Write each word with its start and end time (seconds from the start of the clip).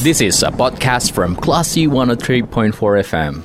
This 0.00 0.24
is 0.24 0.40
a 0.40 0.48
podcast 0.48 1.12
from 1.12 1.36
Classy 1.36 1.84
103.4 1.84 2.72
FM. 3.04 3.44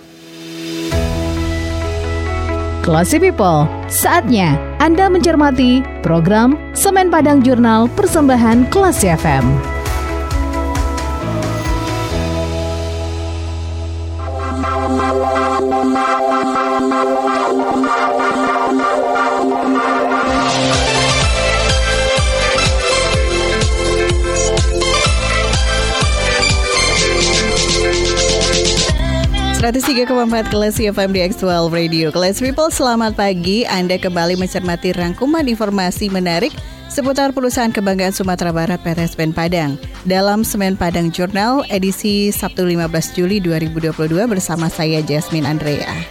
Classy 2.79 3.20
People, 3.20 3.67
saatnya 3.92 4.55
Anda 4.79 5.11
mencermati 5.11 5.83
program 5.99 6.55
Semen 6.71 7.11
Padang 7.11 7.43
Jurnal 7.43 7.91
Persembahan 7.99 8.71
Classy 8.71 9.11
FM. 9.11 9.75
Empat 29.64 30.52
kelas 30.52 30.76
FM 30.84 31.16
di 31.16 31.23
X12 31.32 31.72
Radio. 31.72 32.12
Kelas 32.12 32.44
People, 32.44 32.68
selamat 32.68 33.16
pagi. 33.16 33.64
Anda 33.64 33.95
kembali 33.95 34.36
mencermati 34.36 34.91
rangkuman 34.91 35.48
informasi 35.48 36.12
menarik 36.12 36.52
seputar 36.91 37.31
perusahaan 37.31 37.72
kebanggaan 37.72 38.12
Sumatera 38.12 38.52
Barat 38.52 38.84
PT 38.84 39.16
Semen 39.16 39.31
Padang. 39.31 39.80
Dalam 40.04 40.44
Semen 40.44 40.76
Padang 40.76 41.08
Jurnal 41.08 41.64
edisi 41.72 42.36
Sabtu 42.36 42.68
15 42.68 43.16
Juli 43.16 43.40
2022 43.40 44.28
bersama 44.28 44.68
saya 44.68 45.00
Jasmine 45.00 45.48
Andrea. 45.48 46.03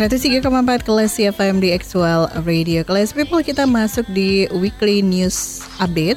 Empat 0.00 0.80
kelas 0.88 1.20
CFM 1.20 1.60
di 1.60 1.76
Actual 1.76 2.24
Radio 2.48 2.80
Kelas 2.88 3.12
People 3.12 3.44
kita 3.44 3.68
masuk 3.68 4.08
di 4.08 4.48
Weekly 4.48 5.04
News 5.04 5.60
Update 5.76 6.16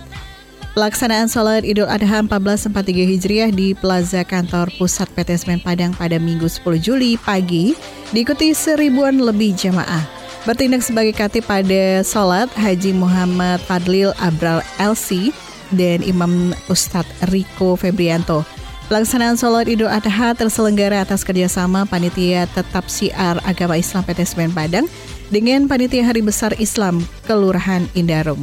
Pelaksanaan 0.71 1.27
sholat 1.27 1.67
Idul 1.67 1.91
Adha 1.91 2.23
1443 2.23 3.11
Hijriah 3.11 3.51
di 3.51 3.75
Plaza 3.75 4.23
Kantor 4.23 4.71
Pusat 4.79 5.11
PT 5.11 5.29
Semen 5.35 5.59
Padang 5.59 5.91
pada 5.99 6.15
Minggu 6.15 6.47
10 6.47 6.79
Juli 6.79 7.19
pagi 7.19 7.75
diikuti 8.15 8.55
seribuan 8.55 9.19
lebih 9.19 9.51
jamaah. 9.51 10.07
Bertindak 10.47 10.87
sebagai 10.87 11.11
katib 11.11 11.43
pada 11.43 12.07
sholat 12.07 12.47
Haji 12.55 12.95
Muhammad 12.95 13.59
Fadlil 13.67 14.15
Abral 14.23 14.63
LC 14.79 15.35
dan 15.75 15.99
Imam 16.07 16.55
Ustadz 16.71 17.11
Riko 17.35 17.75
Febrianto. 17.75 18.47
Pelaksanaan 18.94 19.33
sholat 19.33 19.66
Idul 19.66 19.89
Adha 19.89 20.38
terselenggara 20.38 21.02
atas 21.02 21.25
kerjasama 21.25 21.81
Panitia 21.89 22.45
Tetap 22.53 22.86
Siar 22.86 23.41
Agama 23.41 23.73
Islam 23.73 24.05
PT 24.05 24.22
Semen 24.22 24.53
Padang 24.53 24.85
dengan 25.33 25.66
Panitia 25.66 26.05
Hari 26.05 26.22
Besar 26.22 26.53
Islam 26.61 27.02
Kelurahan 27.25 27.89
Indarum. 27.97 28.38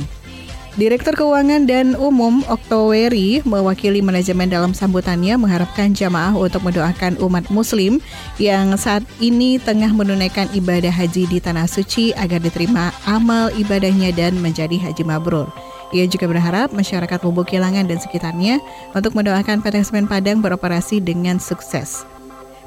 Direktur 0.75 1.15
Keuangan 1.15 1.71
dan 1.71 1.95
Umum 1.95 2.43
Oktoweri 2.51 3.47
mewakili 3.47 4.03
manajemen 4.03 4.51
dalam 4.51 4.75
sambutannya 4.75 5.39
mengharapkan 5.39 5.95
jamaah 5.95 6.35
untuk 6.35 6.67
mendoakan 6.67 7.23
umat 7.23 7.47
muslim 7.55 8.03
yang 8.43 8.75
saat 8.75 9.07
ini 9.23 9.63
tengah 9.63 9.95
menunaikan 9.95 10.51
ibadah 10.51 10.91
haji 10.91 11.31
di 11.31 11.39
Tanah 11.39 11.71
Suci 11.71 12.11
agar 12.19 12.43
diterima 12.43 12.91
amal 13.07 13.55
ibadahnya 13.55 14.11
dan 14.19 14.35
menjadi 14.43 14.83
haji 14.83 15.07
mabrur. 15.07 15.70
Ia 15.91 16.07
juga 16.07 16.31
berharap 16.31 16.71
masyarakat 16.71 17.19
Lubuk 17.27 17.51
Kilangan 17.51 17.87
dan 17.91 17.99
sekitarnya 17.99 18.63
untuk 18.95 19.19
mendoakan 19.19 19.59
PT 19.59 19.91
Semen 19.91 20.07
Padang 20.07 20.39
beroperasi 20.39 21.03
dengan 21.03 21.43
sukses. 21.43 22.07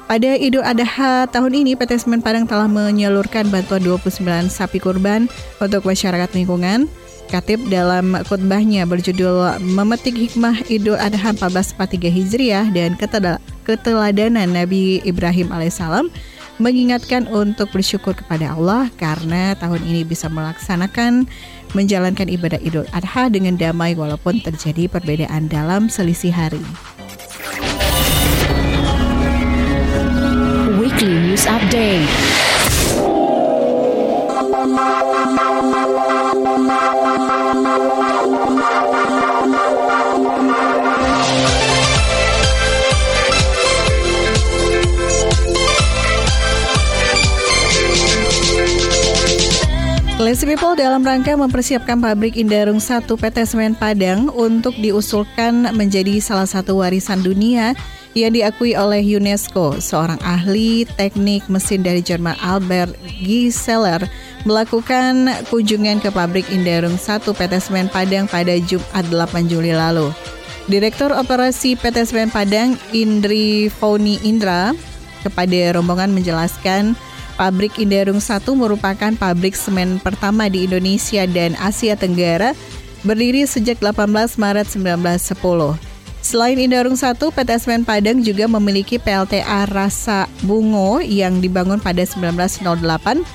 Pada 0.03 0.35
Idul 0.35 0.67
Adha 0.67 1.31
tahun 1.31 1.63
ini, 1.63 1.79
PT 1.79 2.03
Semen 2.03 2.19
Padang 2.19 2.43
telah 2.43 2.67
menyalurkan 2.67 3.47
bantuan 3.47 3.79
29 3.79 4.51
sapi 4.51 4.77
kurban 4.83 5.31
untuk 5.63 5.87
masyarakat 5.87 6.29
lingkungan, 6.35 6.91
Katib 7.31 7.65
dalam 7.71 8.13
khutbahnya 8.27 8.83
berjudul 8.83 9.57
Memetik 9.63 10.13
Hikmah 10.13 10.67
Idul 10.67 10.99
Adha 10.99 11.31
1443 11.33 12.11
Hijriah 12.11 12.67
dan 12.75 12.99
Keteladanan 13.63 14.51
Nabi 14.51 14.99
Ibrahim 15.07 15.49
alaihissalam 15.49 16.11
mengingatkan 16.61 17.25
untuk 17.29 17.73
bersyukur 17.73 18.13
kepada 18.13 18.53
Allah 18.53 18.89
karena 18.99 19.57
tahun 19.57 19.81
ini 19.85 20.05
bisa 20.05 20.29
melaksanakan 20.29 21.25
menjalankan 21.73 22.29
ibadah 22.29 22.61
Idul 22.61 22.85
Adha 22.93 23.29
dengan 23.33 23.57
damai 23.57 23.97
walaupun 23.97 24.41
terjadi 24.45 24.85
perbedaan 24.85 25.49
dalam 25.49 25.89
selisih 25.89 26.33
hari. 26.33 26.61
Classy 50.23 50.47
People 50.47 50.79
dalam 50.79 51.03
rangka 51.03 51.35
mempersiapkan 51.35 51.99
pabrik 51.99 52.39
Indarung 52.39 52.79
1 52.79 53.11
PT 53.11 53.43
Semen 53.43 53.75
Padang 53.75 54.31
untuk 54.31 54.71
diusulkan 54.79 55.67
menjadi 55.75 56.23
salah 56.23 56.47
satu 56.47 56.79
warisan 56.79 57.19
dunia 57.19 57.75
yang 58.15 58.31
diakui 58.31 58.71
oleh 58.71 59.03
UNESCO. 59.03 59.83
Seorang 59.83 60.15
ahli 60.23 60.87
teknik 60.95 61.43
mesin 61.51 61.83
dari 61.83 61.99
Jerman 61.99 62.39
Albert 62.39 62.95
Giseler 63.03 64.07
melakukan 64.47 65.27
kunjungan 65.51 65.99
ke 65.99 66.07
pabrik 66.07 66.47
Indarung 66.55 66.95
1 66.95 67.19
PT 67.19 67.53
Semen 67.59 67.91
Padang 67.91 68.23
pada 68.23 68.55
Jumat 68.63 69.03
8 69.03 69.51
Juli 69.51 69.75
lalu. 69.75 70.07
Direktur 70.71 71.11
Operasi 71.11 71.75
PT 71.75 72.15
Semen 72.15 72.31
Padang 72.31 72.79
Indri 72.95 73.67
Foni 73.67 74.23
Indra 74.23 74.71
kepada 75.19 75.75
rombongan 75.75 76.15
menjelaskan 76.15 76.95
Pabrik 77.33 77.81
Indarung 77.81 78.21
1 78.21 78.45
merupakan 78.53 79.11
pabrik 79.17 79.57
semen 79.57 79.97
pertama 79.97 80.45
di 80.47 80.69
Indonesia 80.69 81.25
dan 81.25 81.57
Asia 81.57 81.97
Tenggara 81.97 82.53
berdiri 83.01 83.43
sejak 83.43 83.81
18 83.81 84.39
Maret 84.39 84.67
1910. 84.71 85.93
Selain 86.23 86.55
Indarung 86.55 86.95
1, 86.95 87.19
PT 87.19 87.49
Semen 87.59 87.83
Padang 87.83 88.23
juga 88.23 88.47
memiliki 88.47 88.95
PLTA 88.95 89.67
Rasa 89.67 90.31
Bungo 90.47 91.03
yang 91.03 91.43
dibangun 91.43 91.83
pada 91.83 91.99
1908. 91.99 93.27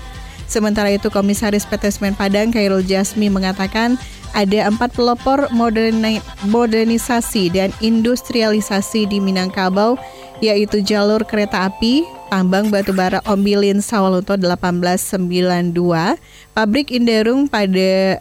Sementara 0.48 0.88
itu 0.88 1.12
Komisaris 1.12 1.68
PT 1.68 2.00
Semen 2.00 2.16
Padang 2.16 2.48
Khairul 2.48 2.80
Jasmi 2.80 3.28
mengatakan 3.28 4.00
ada 4.32 4.72
empat 4.72 4.96
pelopor 4.96 5.52
moderni 5.52 6.24
modernisasi 6.48 7.52
dan 7.52 7.68
industrialisasi 7.84 9.04
di 9.04 9.20
Minangkabau 9.20 10.00
yaitu 10.40 10.80
jalur 10.80 11.20
kereta 11.28 11.68
api, 11.68 12.08
tambang 12.28 12.68
batubara 12.68 13.24
Ombilin 13.24 13.80
Sawalunto 13.80 14.36
1892, 14.36 16.20
pabrik 16.52 16.92
Inderung 16.92 17.48
pada 17.48 18.20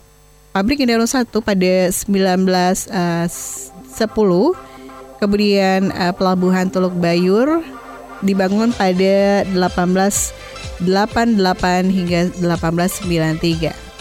pabrik 0.55 0.79
Inderung 0.81 1.07
1 1.07 1.27
pada 1.43 1.71
1910, 1.91 2.87
uh, 2.89 3.27
kemudian 5.19 5.91
uh, 5.91 6.15
pelabuhan 6.15 6.71
Teluk 6.71 6.95
Bayur 6.97 7.61
dibangun 8.23 8.73
pada 8.73 9.45
1888 9.53 10.81
hingga 11.91 12.31
1893. 12.39 13.96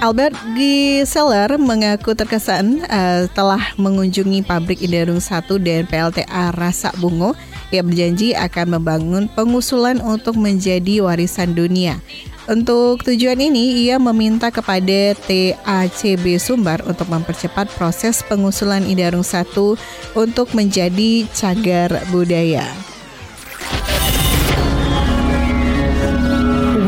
Albert 0.00 0.32
Giseler 0.56 1.60
mengaku 1.60 2.16
terkesan 2.16 2.80
uh, 2.88 3.28
telah 3.36 3.60
mengunjungi 3.76 4.40
pabrik 4.48 4.80
Indarung 4.80 5.20
1 5.20 5.44
dan 5.60 5.84
PLTA 5.84 6.56
Rasa 6.56 6.88
Bungo 6.96 7.36
yang 7.68 7.84
berjanji 7.84 8.32
akan 8.32 8.80
membangun 8.80 9.28
pengusulan 9.36 10.00
untuk 10.00 10.40
menjadi 10.40 11.04
warisan 11.04 11.52
dunia. 11.52 12.00
Untuk 12.48 13.04
tujuan 13.04 13.44
ini, 13.44 13.84
ia 13.84 14.00
meminta 14.00 14.48
kepada 14.48 15.12
TACB 15.28 16.40
Sumbar 16.40 16.80
untuk 16.88 17.12
mempercepat 17.12 17.68
proses 17.76 18.24
pengusulan 18.24 18.88
Indarung 18.88 19.20
1 19.20 19.52
untuk 20.16 20.48
menjadi 20.56 21.28
cagar 21.36 21.92
budaya. 22.08 22.64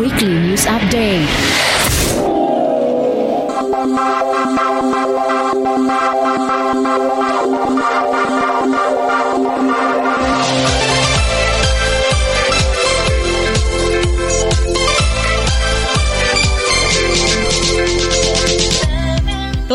Weekly 0.00 0.48
News 0.48 0.64
Update 0.64 1.51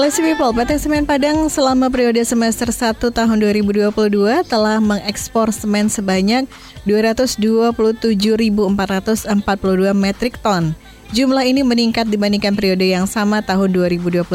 Classy 0.07 0.23
People, 0.23 0.55
PT 0.55 0.81
Semen 0.81 1.03
Padang 1.03 1.51
selama 1.51 1.91
periode 1.91 2.23
semester 2.23 2.71
1 2.71 3.11
tahun 3.11 3.37
2022 3.43 3.91
telah 4.47 4.79
mengekspor 4.79 5.51
semen 5.51 5.91
sebanyak 5.91 6.49
227.442 6.87 8.65
metrik 9.91 10.39
ton. 10.39 10.73
Jumlah 11.15 11.48
ini 11.48 11.63
meningkat 11.63 12.12
dibandingkan 12.12 12.51
periode 12.51 12.83
yang 12.83 13.07
sama 13.07 13.39
tahun 13.39 13.71
2021. 13.71 14.27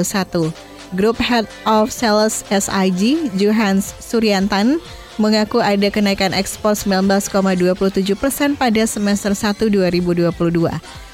Group 0.97 1.21
Head 1.21 1.45
of 1.69 1.93
Sales 1.93 2.45
SIG, 2.49 3.33
Johans 3.37 3.93
Suryantan, 4.01 4.81
mengaku 5.21 5.61
ada 5.61 5.93
kenaikan 5.93 6.33
ekspor 6.33 6.73
19,27 6.73 8.17
persen 8.17 8.57
pada 8.57 8.89
semester 8.89 9.37
1 9.37 9.69
2022. 9.69 10.33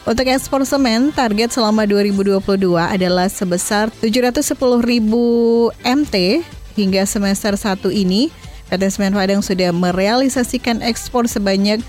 Untuk 0.07 0.27
ekspor 0.31 0.63
semen, 0.63 1.11
target 1.11 1.51
selama 1.51 1.85
2022 1.91 2.79
adalah 2.79 3.27
sebesar 3.27 3.91
710 3.99 4.55
ribu 4.87 5.69
MT 5.83 6.47
hingga 6.79 7.03
semester 7.03 7.59
1 7.59 7.91
ini. 7.91 8.31
PT 8.69 8.85
Semen 8.95 9.17
Padang 9.17 9.41
sudah 9.41 9.73
merealisasikan 9.73 10.85
ekspor 10.85 11.25
sebanyak 11.25 11.81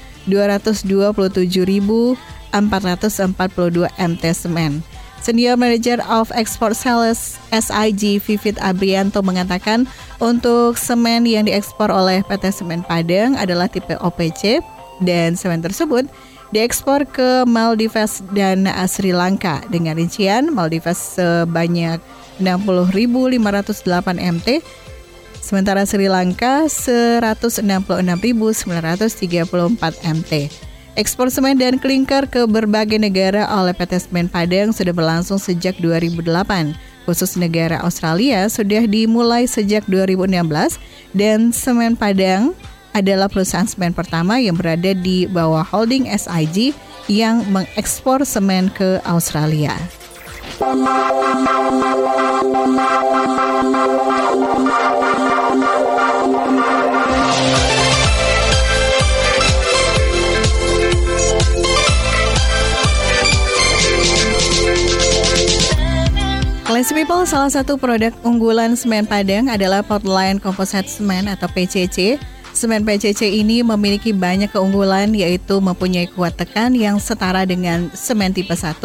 227.442 2.52 3.90
MT 3.98 4.24
semen. 4.34 4.82
Senior 5.20 5.60
Manager 5.60 6.00
of 6.08 6.32
Export 6.32 6.80
Sales 6.80 7.36
SIG 7.52 8.24
Vivit 8.24 8.56
Abrianto 8.64 9.20
mengatakan 9.20 9.84
untuk 10.24 10.80
semen 10.80 11.28
yang 11.28 11.44
diekspor 11.44 11.92
oleh 11.92 12.24
PT 12.24 12.56
Semen 12.56 12.88
Padang 12.88 13.36
adalah 13.36 13.68
tipe 13.68 14.00
OPC 14.00 14.64
dan 15.04 15.36
semen 15.36 15.60
tersebut 15.60 16.08
diekspor 16.56 17.06
ke 17.06 17.44
Maldives 17.46 18.24
dan 18.34 18.66
Sri 18.88 19.12
Lanka 19.12 19.62
dengan 19.68 20.00
rincian 20.00 20.50
Maldives 20.56 21.20
sebanyak 21.20 22.00
60.508 22.40 24.18
MT 24.18 24.64
sementara 25.44 25.84
Sri 25.84 26.08
Lanka 26.08 26.66
166.934 26.72 28.66
MT. 30.00 30.69
Ekspor 31.00 31.32
semen 31.32 31.56
dan 31.56 31.80
klinker 31.80 32.28
ke 32.28 32.44
berbagai 32.44 33.00
negara 33.00 33.48
oleh 33.48 33.72
PT 33.72 34.04
Semen 34.04 34.28
Padang 34.28 34.76
sudah 34.76 34.92
berlangsung 34.92 35.40
sejak 35.40 35.80
2008. 35.80 36.28
Khusus 37.08 37.40
negara 37.40 37.80
Australia 37.88 38.52
sudah 38.52 38.84
dimulai 38.84 39.48
sejak 39.48 39.88
2016 39.88 40.76
dan 41.16 41.56
Semen 41.56 41.96
Padang 41.96 42.52
adalah 42.92 43.32
perusahaan 43.32 43.64
semen 43.64 43.96
pertama 43.96 44.44
yang 44.44 44.60
berada 44.60 44.92
di 44.92 45.24
bawah 45.24 45.64
holding 45.64 46.04
SIG 46.12 46.76
yang 47.08 47.48
mengekspor 47.48 48.28
semen 48.28 48.68
ke 48.68 49.00
Australia. 49.08 49.80
Classy 66.80 66.96
People, 66.96 67.28
salah 67.28 67.52
satu 67.52 67.76
produk 67.76 68.16
unggulan 68.24 68.72
semen 68.72 69.04
Padang 69.04 69.52
adalah 69.52 69.84
Portland 69.84 70.40
Composite 70.40 70.88
Cement 70.88 71.28
atau 71.28 71.52
PCC 71.52 72.16
Semen 72.56 72.82
PCC 72.82 73.40
ini 73.40 73.62
memiliki 73.62 74.10
banyak 74.16 74.50
keunggulan 74.50 75.14
yaitu 75.14 75.60
mempunyai 75.60 76.08
kuat 76.08 76.40
tekan 76.40 76.74
yang 76.74 76.98
setara 76.98 77.46
dengan 77.46 77.88
semen 77.94 78.34
tipe 78.34 78.56
1. 78.56 78.80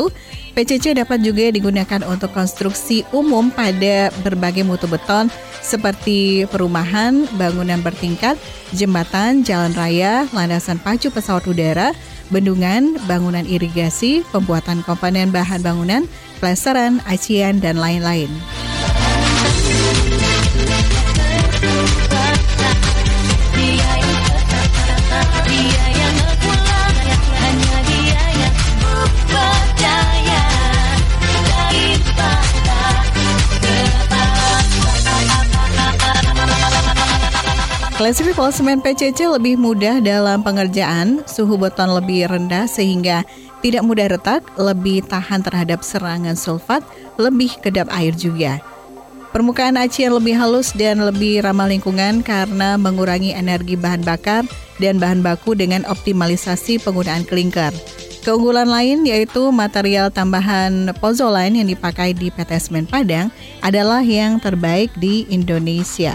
PCC 0.59 0.95
dapat 0.95 1.25
juga 1.25 1.49
digunakan 1.51 2.03
untuk 2.07 2.31
konstruksi 2.31 3.03
umum 3.11 3.49
pada 3.49 4.13
berbagai 4.27 4.63
mutu 4.63 4.85
beton 4.85 5.33
seperti 5.65 6.45
perumahan, 6.53 7.25
bangunan 7.41 7.81
bertingkat, 7.81 8.37
jembatan, 8.77 9.47
jalan 9.47 9.73
raya, 9.73 10.29
landasan 10.37 10.77
pacu 10.79 11.09
pesawat 11.09 11.49
udara, 11.49 11.97
bendungan, 12.29 13.01
bangunan 13.09 13.49
irigasi, 13.49 14.23
pembuatan 14.29 14.85
komponen 14.85 15.33
bahan 15.33 15.65
bangunan, 15.65 16.05
plesteran, 16.39 17.03
acian, 17.07 17.59
dan 17.63 17.79
lain-lain. 17.79 18.31
Classy 38.05 38.21
People 38.27 38.53
semen 38.53 38.85
PCC 38.85 39.25
lebih 39.25 39.57
mudah 39.57 39.97
dalam 40.03 40.45
pengerjaan, 40.45 41.25
suhu 41.25 41.57
beton 41.57 41.89
lebih 41.89 42.29
rendah 42.29 42.69
sehingga 42.69 43.25
tidak 43.65 43.81
mudah 43.81 44.13
retak, 44.13 44.45
lebih 44.61 45.01
tahan 45.09 45.41
terhadap 45.41 45.81
serangan 45.81 46.37
sulfat, 46.37 46.85
lebih 47.17 47.57
kedap 47.65 47.89
air 47.97 48.13
juga. 48.13 48.61
Permukaan 49.33 49.81
acian 49.81 50.13
lebih 50.15 50.37
halus 50.37 50.71
dan 50.77 51.01
lebih 51.01 51.43
ramah 51.43 51.67
lingkungan 51.67 52.21
karena 52.21 52.77
mengurangi 52.77 53.33
energi 53.35 53.75
bahan 53.75 54.05
bakar 54.05 54.45
dan 54.79 55.01
bahan 55.01 55.25
baku 55.25 55.57
dengan 55.57 55.83
optimalisasi 55.89 56.79
penggunaan 56.85 57.25
klinker. 57.27 57.73
Keunggulan 58.23 58.69
lain 58.71 59.03
yaitu 59.09 59.51
material 59.51 60.13
tambahan 60.13 60.95
pozoline 61.03 61.65
yang 61.65 61.69
dipakai 61.69 62.15
di 62.15 62.31
PT 62.31 62.69
Semen 62.69 62.87
Padang 62.87 63.33
adalah 63.59 64.05
yang 64.07 64.39
terbaik 64.39 64.93
di 65.01 65.27
Indonesia. 65.33 66.15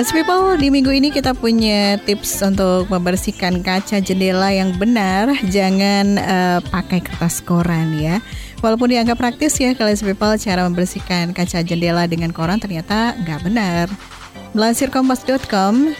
Class 0.00 0.16
People, 0.16 0.56
di 0.56 0.72
minggu 0.72 0.88
ini 0.96 1.12
kita 1.12 1.36
punya 1.36 2.00
tips 2.00 2.40
untuk 2.40 2.88
membersihkan 2.88 3.60
kaca 3.60 4.00
jendela 4.00 4.48
yang 4.48 4.72
benar. 4.80 5.28
Jangan 5.52 6.16
uh, 6.16 6.58
pakai 6.72 7.04
kertas 7.04 7.44
koran 7.44 7.92
ya. 8.00 8.16
Walaupun 8.64 8.96
dianggap 8.96 9.20
praktis 9.20 9.60
ya 9.60 9.76
Class 9.76 10.00
People, 10.00 10.40
cara 10.40 10.64
membersihkan 10.64 11.36
kaca 11.36 11.60
jendela 11.60 12.08
dengan 12.08 12.32
koran 12.32 12.56
ternyata 12.56 13.12
nggak 13.12 13.44
benar. 13.44 13.92
Melansir 14.56 14.88
Kompas.com, 14.88 15.92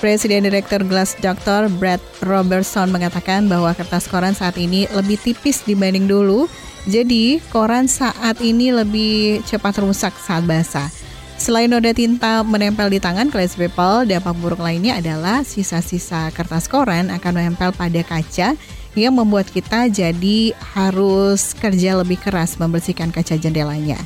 Presiden 0.00 0.48
Direktur 0.48 0.80
Glass 0.88 1.12
Doctor 1.20 1.68
Brad 1.68 2.00
Robertson 2.24 2.88
mengatakan 2.88 3.44
bahwa 3.44 3.76
kertas 3.76 4.08
koran 4.08 4.32
saat 4.32 4.56
ini 4.56 4.88
lebih 4.96 5.20
tipis 5.20 5.68
dibanding 5.68 6.08
dulu. 6.08 6.48
Jadi, 6.88 7.44
koran 7.52 7.92
saat 7.92 8.40
ini 8.40 8.72
lebih 8.72 9.44
cepat 9.44 9.84
rusak 9.84 10.16
saat 10.16 10.48
basah. 10.48 11.07
Selain 11.38 11.70
noda 11.70 11.94
tinta 11.94 12.42
menempel 12.42 12.90
di 12.90 12.98
tangan 12.98 13.30
class 13.30 13.54
people, 13.54 14.02
dampak 14.02 14.34
buruk 14.42 14.58
lainnya 14.58 14.98
adalah 14.98 15.46
sisa-sisa 15.46 16.34
kertas 16.34 16.66
koran 16.66 17.14
akan 17.14 17.32
menempel 17.38 17.70
pada 17.70 18.02
kaca 18.02 18.58
yang 18.98 19.14
membuat 19.14 19.46
kita 19.46 19.86
jadi 19.86 20.50
harus 20.74 21.54
kerja 21.54 21.94
lebih 21.94 22.18
keras 22.18 22.58
membersihkan 22.58 23.14
kaca 23.14 23.38
jendelanya. 23.38 23.96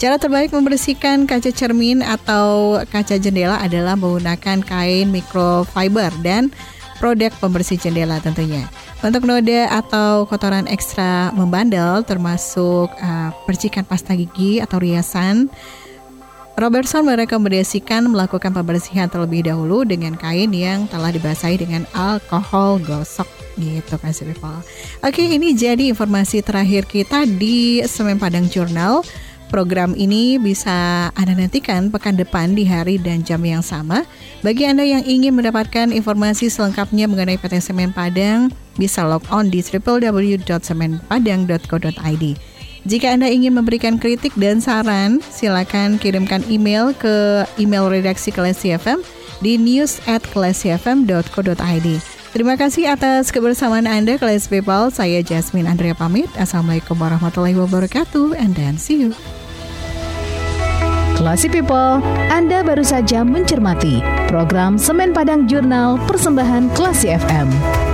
Cara 0.00 0.16
terbaik 0.16 0.56
membersihkan 0.56 1.28
kaca 1.28 1.52
cermin 1.52 2.00
atau 2.00 2.80
kaca 2.88 3.20
jendela 3.20 3.60
adalah 3.60 4.00
menggunakan 4.00 4.64
kain 4.64 5.12
microfiber 5.12 6.08
dan 6.24 6.48
produk 6.96 7.28
pembersih 7.36 7.76
jendela 7.76 8.16
tentunya. 8.24 8.64
Untuk 9.04 9.28
noda 9.28 9.68
atau 9.68 10.24
kotoran 10.24 10.64
ekstra 10.64 11.28
membandel 11.36 12.00
termasuk 12.08 12.88
uh, 12.88 13.28
percikan 13.44 13.84
pasta 13.84 14.16
gigi 14.16 14.64
atau 14.64 14.80
riasan, 14.80 15.52
Robertson 16.60 17.08
merekomendasikan 17.08 18.04
melakukan 18.12 18.52
pembersihan 18.52 19.08
terlebih 19.08 19.48
dahulu 19.48 19.80
dengan 19.88 20.12
kain 20.12 20.52
yang 20.52 20.84
telah 20.92 21.08
dibasahi 21.08 21.56
dengan 21.56 21.88
alkohol 21.96 22.76
gosok 22.84 23.24
gitu 23.56 23.96
kan 23.96 24.12
people. 24.12 24.60
Oke, 25.00 25.24
ini 25.24 25.56
jadi 25.56 25.88
informasi 25.88 26.44
terakhir 26.44 26.84
kita 26.84 27.24
di 27.24 27.80
Semen 27.88 28.20
Padang 28.20 28.44
Journal. 28.52 29.00
Program 29.48 29.96
ini 29.96 30.36
bisa 30.36 31.08
Anda 31.16 31.32
nantikan 31.32 31.88
pekan 31.88 32.20
depan 32.20 32.52
di 32.52 32.68
hari 32.68 33.00
dan 33.00 33.24
jam 33.24 33.40
yang 33.40 33.64
sama. 33.64 34.04
Bagi 34.44 34.68
Anda 34.68 34.84
yang 34.84 35.08
ingin 35.08 35.40
mendapatkan 35.40 35.96
informasi 35.96 36.52
selengkapnya 36.52 37.08
mengenai 37.08 37.40
PT 37.40 37.72
Semen 37.72 37.96
Padang, 37.96 38.52
bisa 38.76 39.00
log 39.08 39.24
on 39.32 39.48
di 39.48 39.64
www.semenpadang.co.id. 39.64 42.49
Jika 42.88 43.12
Anda 43.12 43.28
ingin 43.28 43.52
memberikan 43.52 44.00
kritik 44.00 44.32
dan 44.40 44.64
saran, 44.64 45.20
silakan 45.28 46.00
kirimkan 46.00 46.40
email 46.48 46.96
ke 46.96 47.44
email 47.60 47.92
redaksi 47.92 48.32
Klesi 48.32 48.72
FM 48.72 49.04
di 49.44 49.60
news 49.60 50.00
at. 50.08 50.24
Terima 52.30 52.54
kasih 52.54 52.84
atas 52.94 53.34
kebersamaan 53.34 53.84
Anda, 53.84 54.16
Kelas 54.16 54.46
People. 54.46 54.88
Saya 54.94 55.20
Jasmine 55.20 55.66
Andrea 55.68 55.92
pamit. 55.92 56.30
Assalamualaikum 56.38 56.96
warahmatullahi 56.96 57.58
wabarakatuh, 57.58 58.38
and 58.38 58.56
then 58.56 58.80
see 58.80 58.96
you. 58.96 59.12
Classy 61.20 61.52
People, 61.52 62.00
Anda 62.32 62.64
baru 62.64 62.80
saja 62.80 63.20
mencermati 63.26 64.00
program 64.32 64.80
Semen 64.80 65.12
Padang 65.12 65.44
Jurnal 65.44 66.00
Persembahan 66.08 66.72
Classy 66.72 67.12
FM. 67.12 67.89